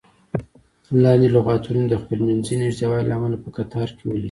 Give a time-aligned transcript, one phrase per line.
[1.03, 4.19] لاندې لغتونه دې د خپلمنځي نږدېوالي له مخې په کتار کې ولیکئ.